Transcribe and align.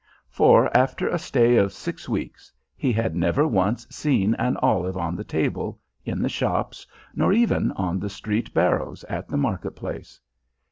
For, 0.31 0.75
after 0.75 1.07
a 1.07 1.19
stay 1.19 1.57
of 1.57 1.71
six 1.71 2.09
weeks, 2.09 2.51
he 2.75 2.91
had 2.91 3.15
never 3.15 3.45
once 3.47 3.85
seen 3.91 4.33
an 4.39 4.57
olive 4.57 4.97
on 4.97 5.15
the 5.15 5.23
table, 5.23 5.79
in 6.03 6.23
the 6.23 6.27
shops, 6.27 6.87
nor 7.13 7.31
even 7.33 7.71
on 7.73 7.99
the 7.99 8.09
street 8.09 8.51
barrows 8.51 9.03
at 9.03 9.27
the 9.29 9.37
market 9.37 9.75
place. 9.75 10.19